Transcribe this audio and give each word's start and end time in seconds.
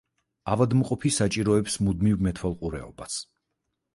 ავადმყოფი 0.53 1.11
საჭიროებს 1.17 1.77
მუდმივ 1.87 2.25
მეთვალყურეობას. 2.29 3.21